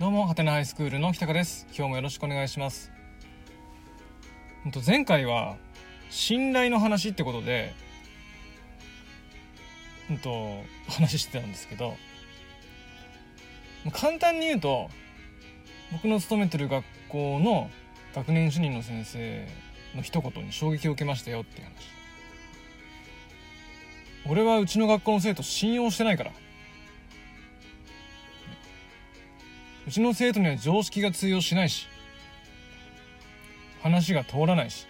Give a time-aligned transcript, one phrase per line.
[0.00, 1.66] どうも、はてなハイスクールの北川です。
[1.76, 2.90] 今日もよろしくお願いします。
[4.86, 5.58] 前回は、
[6.08, 7.74] 信頼の話ってことで、
[10.08, 11.98] うんと、話してたんですけど、
[13.92, 14.88] 簡単に言うと、
[15.92, 17.70] 僕の勤めてる学校の
[18.14, 19.46] 学年主任の先生
[19.94, 21.74] の一言に衝撃を受けましたよっていう話。
[24.30, 26.32] 俺はうちの学校の生徒信用してないから。
[29.90, 31.88] うちの生徒には常識が通用しないし、
[33.82, 34.86] 話が通らないし、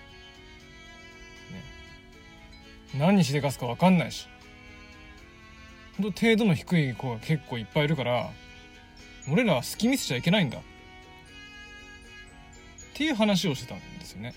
[2.92, 4.28] ね、何にしでかすか分かんないし、
[5.96, 8.28] ほんと程度の低い子が結構いっぱいいるから、
[9.32, 10.58] 俺らは隙見せちゃいけないんだ。
[10.58, 10.60] っ
[12.92, 14.34] ていう話をしてたんですよね。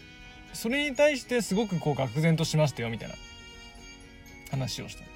[0.53, 3.15] それに対してすごくこう愕然としましたよみたいな
[4.49, 5.07] 話をしたね。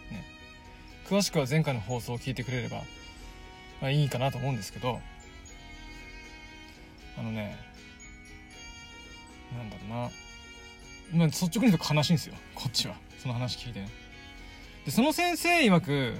[1.10, 2.84] 詳しくは前回の放送を聞いてくれれば、
[3.80, 5.00] まあ、いいかなと思うんですけど、
[7.18, 7.58] あのね
[9.58, 9.96] なんだろうな。
[11.14, 12.36] まあ率直に言うと悲しいんですよ。
[12.54, 12.96] こっちは。
[13.18, 13.86] その話聞いて
[14.86, 16.16] でその先生曰く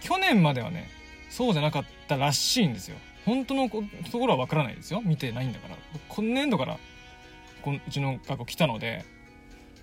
[0.00, 0.88] 去年まではね
[1.28, 2.96] そうじゃなかったらしいんですよ。
[3.26, 5.02] 本当のところは分からないですよ。
[5.02, 5.76] 見てないんだから。
[6.08, 6.78] 今年度から
[7.62, 9.04] こうちの学校来たので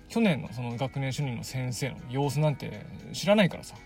[0.08, 3.76] 去年のその学年主任の先生の様子なんて知らないからさ。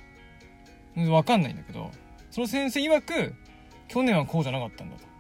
[0.95, 1.91] 分かんないんだけど
[2.31, 3.35] その先生曰く
[3.89, 5.12] 去年はこうじゃなかったんだと。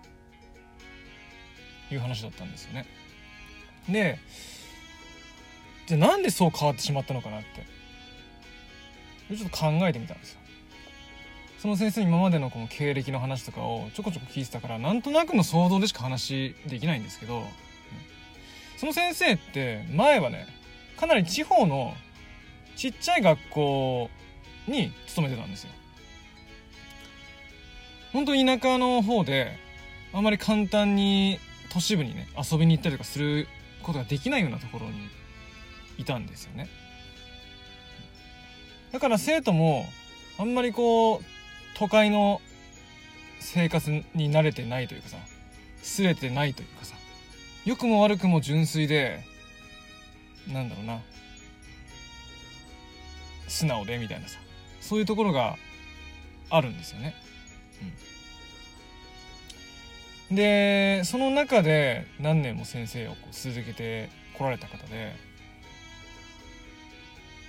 [1.92, 2.86] いう話だったんですよね。
[3.88, 4.18] で、
[5.86, 7.66] じゃあなんでそう変わってしまったのかなって、
[9.36, 10.40] ちょっと考えてみたんですよ。
[11.62, 17.44] その先生今までのこの経歴の話とかをちょこちょこ聞いてたからなんとなくの想像でしか話できないんですけど
[18.78, 20.48] その先生って前はね
[20.96, 21.94] かなり地方の
[22.74, 24.10] ちっちゃい学校
[24.66, 25.70] に勤めてたんですよ。
[28.12, 29.56] 本当田舎の方で
[30.12, 31.38] あまり簡単に
[31.72, 33.48] 都市部にね遊びに行ったりとかする
[33.82, 34.92] ことができないようなところに
[35.98, 36.68] いたんですよね
[38.92, 39.86] だから生徒も
[40.38, 41.24] あんまりこう
[41.78, 42.40] 都会の
[43.40, 45.16] 生活に慣れてないというかさ
[45.82, 46.94] すれてないというかさ
[47.64, 49.24] 良くも悪くも純粋で
[50.48, 51.00] なんだろうな
[53.48, 54.38] 素直でみたいなさ
[54.80, 55.56] そういうところが
[56.50, 57.14] あるんですよね。
[57.80, 57.84] う
[58.18, 58.21] ん
[60.34, 65.14] でその中で何年も先生を続けてこられた方で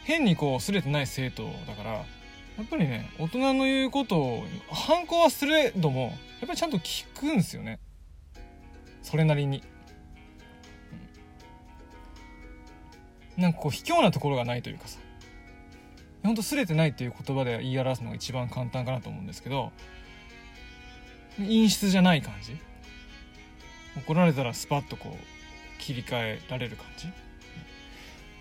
[0.03, 2.05] 変にこうすれてない生徒だからや
[2.61, 7.79] っぱりね大人の言うことを反抗はすれどもやっぱりちゃんと聞くんですよね。
[9.01, 9.63] それなりに、
[13.37, 14.99] うん、なんかこう卑怯なところがないというかさ。
[16.23, 19.73] ほんとすれてないっていう言葉で言い表すのが一番簡単かなと思うんですけど
[21.37, 22.57] 陰湿じゃない感じ。
[23.97, 27.07] 怒られたらスパッとこう切り替えられる感じ？
[27.07, 27.11] っ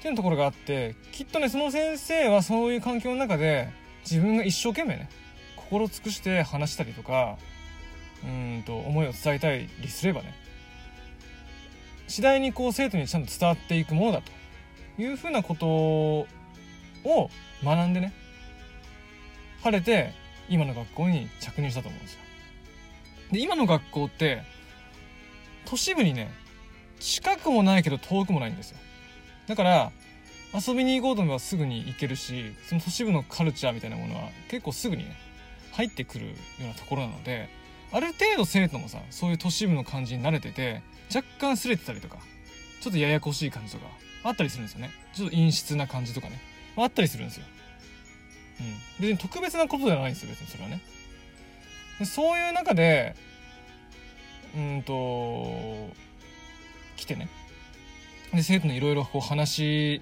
[0.02, 3.68] ていうところがあってきっとねその先生はそういう環境の中で
[4.04, 5.08] 自分が一生懸命ね
[5.56, 7.36] 心尽くして話したりとか
[8.24, 10.34] うんと思いを伝えたりすればね
[12.08, 16.26] 次第にこう生徒にちゃんと伝わっていくものだというふうなことを
[17.64, 18.12] 学んでね
[19.62, 20.12] 晴れて
[20.48, 22.20] 今の学校に着任したと思うんですよ。
[23.30, 24.42] で今の学校って
[25.72, 26.30] 都市部にね
[27.00, 28.76] 近くもないけど遠くもないんですよ。
[29.46, 29.90] だから
[30.52, 35.16] 遊びに行こうと思えばすぐに行けるしその都市部のカルチャーみたいなものは結構すぐにね
[35.72, 37.48] 入ってくるようなところなので
[37.90, 42.18] ある程度生徒もさそういう都市部の感じに慣れてて若干すれてたりとか
[42.82, 43.86] ちょっとややこしい感じとか
[44.24, 44.90] あったりするんですよね。
[45.14, 46.38] ちょっと陰湿な感じとかね
[46.76, 47.44] あったりするんですよ。
[48.60, 48.62] う
[49.00, 49.06] ん。
[49.08, 50.82] 別に特別なことではないんですよ別にそれはね。
[52.04, 53.16] そういう中で
[54.56, 55.90] うんと
[56.96, 57.28] 来てね。
[58.32, 60.00] で生徒のいろいろこう話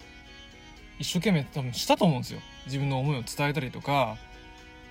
[0.99, 2.41] 一生懸命多分したと思うんですよ。
[2.67, 4.17] 自分の思いを伝えたりとか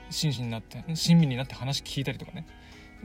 [0.09, 2.45] 真摯になって親身になって話聞いたりとかね。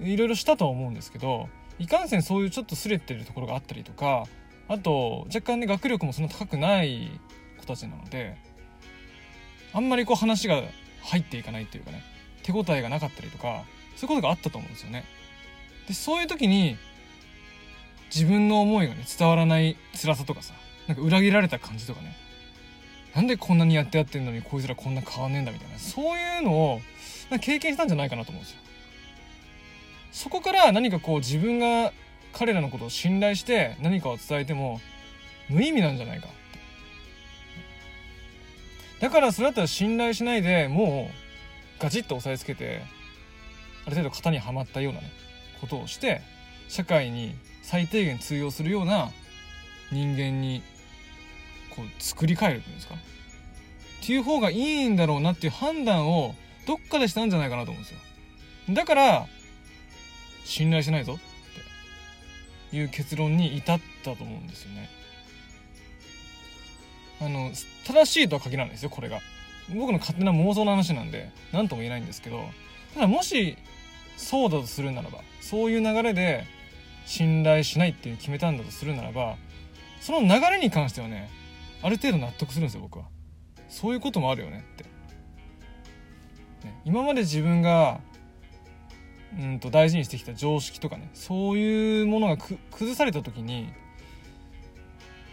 [0.00, 1.49] いろいろしたとは思うんですけど
[1.79, 4.25] いかんせんそういうちょっとすれてるところがあったりとか
[4.69, 7.20] あと若干ね学力もそんな高くない
[7.61, 8.37] 子たちなので
[9.73, 10.62] あんまりこう話が
[11.02, 12.02] 入っていかないというかね
[12.43, 13.64] 手応えがなかったりとか
[13.96, 15.05] そういうことがあったと思うんですよね。
[15.88, 16.76] でそういう時に
[18.14, 20.54] 自分の思いがね伝わらない辛さとかさ
[20.86, 22.16] なんか裏切られた感じとかね
[23.14, 26.81] なんでこんなにやってやってんのにこいつらこんな変わんねえんだみたいなそういうのを
[27.40, 28.60] 経験したんじゃないかなと思うんですよ。
[30.12, 31.92] そこから何かこう自分が
[32.32, 34.81] 彼らのことを信頼して何かを伝えても
[35.48, 36.28] 無意味なんじゃないか
[39.00, 41.10] だからそれだったら信頼しないでも
[41.78, 42.82] うガチッと押さえつけて
[43.86, 45.10] ある程度型にはまったようなね
[45.64, 46.20] ことをして
[46.69, 49.11] 社会に最低限通用するような
[49.90, 50.62] 人間に
[51.75, 52.94] こう作り変えるっていうんですか。
[52.94, 56.34] っていう方がいいんだろうなっていう判断を
[56.66, 58.00] どっかでしたんじゃないかなと思うんですよ。
[58.75, 59.26] だから
[60.44, 64.90] 信頼しないぞっていう結論に至ったと思うんですよね。
[67.20, 67.50] あの
[67.87, 69.20] 正しいとは限らないですよこれが。
[69.75, 72.44] 僕の勝手な妄想の話なんで何とも言えないんですけど
[72.93, 73.56] ただもし
[74.16, 76.44] そうだとするならばそういう流れで
[77.06, 79.37] 信頼しないって決めたんだとするならば
[80.00, 81.31] その流れに関してはね
[81.82, 83.06] ある程度納得するんですよ僕は。
[83.69, 84.84] そういうこともあるよねって、
[86.66, 88.00] ね、今まで自分が
[89.38, 93.72] うんと大事にしてきた常識とかねそういうものが崩された時に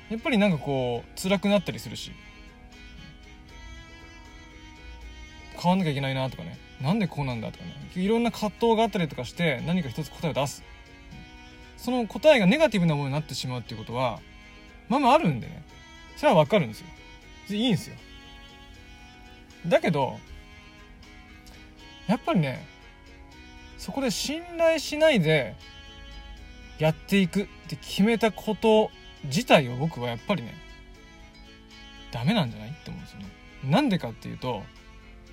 [0.09, 2.11] やっぱりなんかこう辛くなったりするし
[5.61, 6.57] 変わんなきゃいけないなとかね。
[6.81, 7.75] なんでこうなんだとかね。
[7.95, 10.63] いろんな葛藤があったりとかして何か一つ答えを出す。
[11.77, 14.19] その答えがネガティブなものになってしまうっていうことは
[14.89, 15.63] まあまああるんでね。
[16.17, 16.87] それはわかるんですよ。
[17.49, 17.95] いいんですよ。
[19.67, 20.19] だけど
[22.07, 22.65] やっぱりね
[23.77, 25.55] そこで信頼しないで
[26.79, 28.89] やっていくって決めたこと
[29.25, 30.55] 自体を僕はやっぱりね
[32.11, 33.25] ダメなんじゃないって思うんですよね。
[33.63, 34.63] なんでかっていうと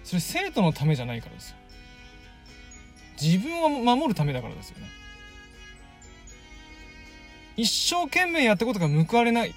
[0.08, 1.56] それ生徒のためじゃないからですよ。
[3.20, 4.86] 自分を守るためだからですよね。
[7.58, 9.54] 一生懸命やったことが報われない、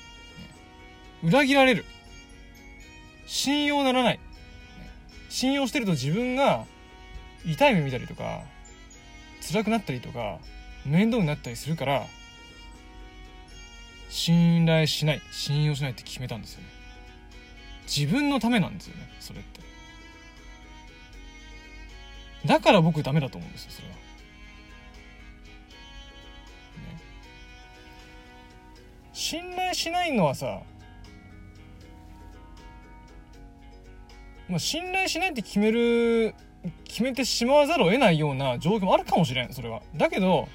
[1.23, 1.85] 裏切られる。
[3.27, 4.19] 信用ならない。
[5.29, 6.65] 信用してると自分が
[7.45, 8.41] 痛い目見たりとか
[9.39, 10.39] 辛くなったりとか
[10.85, 12.05] 面倒になったりするから
[14.09, 16.67] 信頼しない信用しないって決めたんですよね。
[17.87, 19.70] 自分のためなんですよねそれって。
[22.45, 23.99] だから僕ダメだと思うんですよそれは、ね、
[29.13, 30.61] 信頼しないのはさ
[34.51, 36.35] まあ、信頼しないって決める
[36.83, 39.81] 決めてしまわざるを得ないような状況もあるかもしれんそれは。
[39.95, 40.49] だけど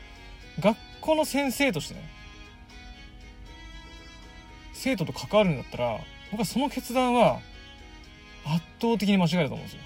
[0.61, 2.03] 学校の先生としてね
[4.75, 5.99] 生徒と関わるんだったら
[6.31, 7.41] 僕はその決断は
[8.45, 9.81] 圧倒的に間違いだと思うんですよ。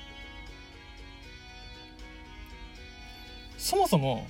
[3.61, 4.27] そもそも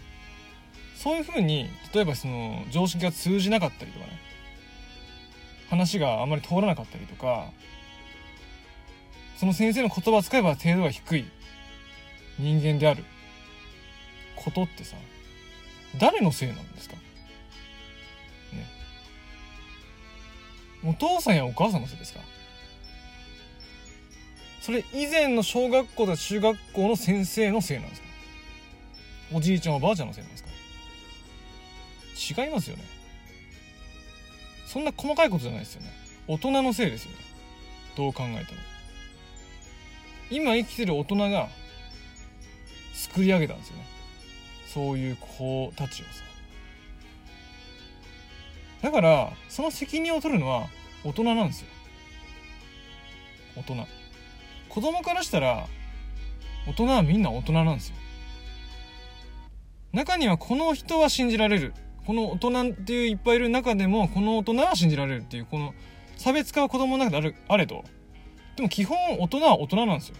[0.97, 4.12] そういうふうに例えばその常識が通じなかったりとかね。
[5.71, 7.47] 話があまり通らなかったりとか
[9.38, 11.25] その先生の言葉を使えば程度が低い。
[12.38, 13.05] 人間である。
[14.35, 14.97] ことってさ
[15.99, 16.97] 誰のせいなんですか？
[16.97, 17.00] ね。
[20.85, 22.21] お父さんやお母さんのせいですか？
[24.61, 28.09] それ以前の小学校と中学校の先生のせいなんですか？
[29.32, 30.44] おじいちゃんおばあちゃんのせいなんです
[32.35, 32.85] か違いますよね。
[34.67, 35.91] そんな細かいことじゃないですよね。
[36.29, 37.17] 大人のせいですよね。
[37.97, 38.59] どう考えても。
[40.31, 41.49] 今生きてる大人が
[42.94, 43.85] 作り上げたんですよね。
[44.67, 46.25] そういう子たちをさ。
[48.83, 50.69] だからその責任を取るのは
[51.05, 51.67] 大人なんですよ。
[53.56, 53.87] 大人。
[54.69, 55.67] 子供からしたら
[56.69, 57.97] 大人はみんな大人なんですよ。
[59.92, 61.75] 中にはこの人は信じられる。
[62.06, 65.75] この大人っていういっぱいいる中でもこの大人は信じられるっていうこの
[66.16, 67.85] 差別化は子供の中であるあれと。
[68.56, 70.16] でも基本大人は大人なんですよ。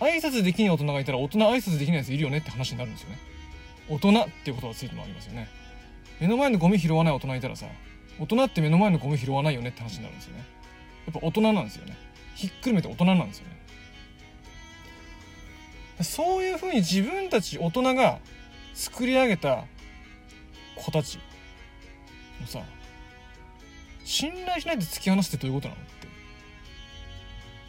[0.00, 3.18] 挨拶できない大人がいたら大人挨拶できないやついるよねって話になるんですよね。
[3.88, 5.48] 大人っていうことがついてもありますよね。
[6.20, 7.66] 目の前のゴミ拾わない大人いたらさ
[8.18, 10.44] 大人って目の前のゴミ拾わないよねって話になるんですよね。
[11.06, 11.96] やっぱ大人なんですよね。
[12.34, 13.55] ひっくるめて大人なんですよね。
[16.02, 18.18] そういうふうに自分たち大人が
[18.74, 19.64] 作り上げた
[20.76, 21.18] 子たち
[22.40, 22.60] もさ
[24.04, 25.96] 信頼しないで突き放すってどういうことなのって。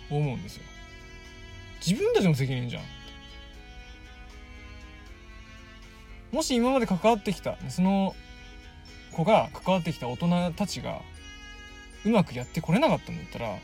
[0.10, 0.64] 思うんですよ。
[1.86, 2.84] 自分たちの責任じゃん
[6.32, 8.16] もし今まで関わってきたその
[9.14, 11.02] 子が関わってきた大人たちが
[12.04, 13.56] うまくやってこれなかったんだったら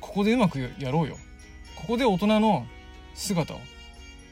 [0.00, 1.16] ここでうまくやろうよ。
[1.76, 2.66] ここで大人の
[3.14, 3.60] 姿を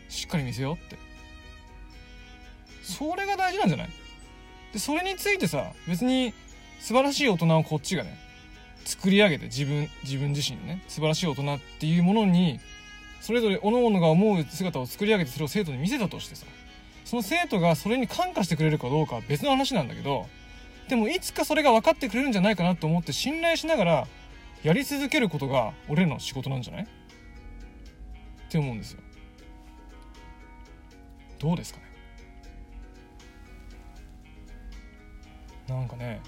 [0.08, 0.96] しっかり見せようって。
[2.82, 3.88] それが大事なんじゃない？
[4.72, 6.32] でそれについてさ別に
[6.80, 8.18] 素晴らしい大人をこっちがね
[8.84, 12.60] 作り上げて自分自分自身のね素晴らしい大人っていうものに
[13.20, 16.46] それぞれ各々が思う姿を作り上げてそれを生徒に見せたとしてさ
[17.04, 20.26] その生徒がそれに感化してくれるかどうかは別の話なんだけど
[20.88, 24.06] でもいつかそれが分かってくれるんじゃないかなと思って信頼しながら
[24.62, 26.82] やり続けることが俺らの仕事なんじゃない？
[26.84, 26.86] っ
[28.50, 29.00] て思うんですよ。
[31.38, 31.84] どうですかね？
[35.68, 36.20] なんかね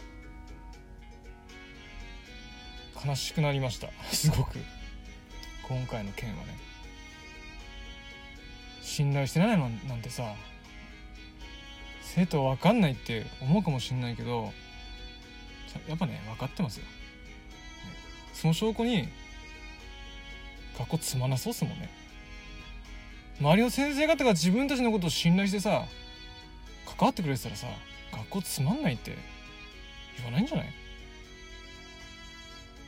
[3.05, 3.88] 悲しくなりました。
[4.12, 4.59] すごく。
[5.62, 6.59] 今回の件はね。
[8.83, 10.35] 信頼してないのなんてさ
[12.02, 14.52] 生徒分かんないって思うかもしんないけど
[15.88, 16.87] やっぱね分かってますよ、
[18.35, 19.09] その証拠に
[20.76, 21.88] 学校つまなそうっすもんね。
[23.40, 25.87] 周りの先生方が自分たちのことを信頼してさ
[26.87, 27.66] 関わってくれてたらさ
[28.12, 29.16] 学校つまんないって
[30.16, 30.66] 言わないんじゃない？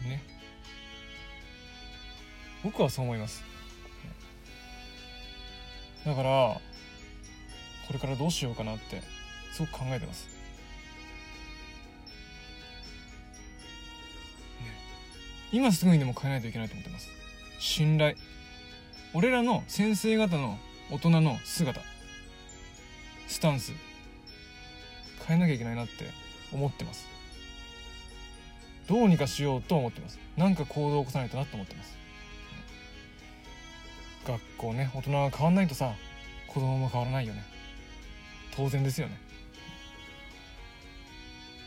[0.08, 0.22] ね。
[2.62, 3.42] 僕はそう思います。
[6.04, 6.60] だから
[7.86, 9.02] これからどうしようかなって
[9.52, 10.32] すごく考えてます、ね、
[15.52, 17.08] 今すぐにでも変えないといけないと思ってます。
[17.58, 18.16] 信頼。
[19.14, 20.58] 俺らの先生方の
[20.90, 21.80] 大人の姿
[23.28, 23.72] スタンス
[25.26, 26.06] 変えなきゃいけないなって
[26.52, 27.06] 思ってます。
[28.88, 30.18] どうにかしようと思ってます。
[30.36, 31.96] なんか行動を起こさないとなと思ってます。
[34.26, 35.92] 学校ね大人が変わんないとさ
[36.48, 37.42] 子供も変わらないよね。
[38.56, 39.18] 当然ですよね。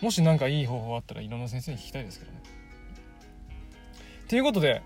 [0.01, 2.41] もし何かいい方法あったらいろんな先生に聞きたいですけどね。
[4.27, 4.81] ということで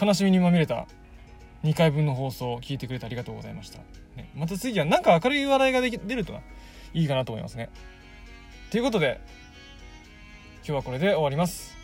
[0.00, 0.86] 悲しみにまみれた
[1.64, 3.78] 2回分の放送を聞いてくれてありがとうございました。
[4.16, 6.34] ね、また次はなんか明るい話題ができ出ると
[6.94, 7.70] いいかなと思いますね。
[8.70, 9.20] ということで、
[10.58, 11.76] 今日はこれで終わります。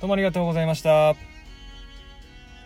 [0.00, 1.37] どうもありがとうございました。